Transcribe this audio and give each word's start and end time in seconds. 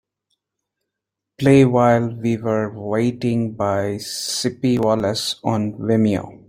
Play 1.37 1.63
While 1.63 2.15
We 2.15 2.35
Were 2.37 2.71
Waiting 2.73 3.51
by 3.53 3.97
Sippie 4.01 4.79
Wallace 4.79 5.35
on 5.43 5.73
Vimeo 5.73 6.39